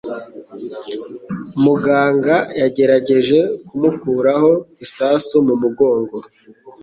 Muganga 1.63 2.35
yagerageje 2.61 3.39
kumukuraho 3.67 4.51
isasu 4.85 5.35
mumugongo. 5.47 6.17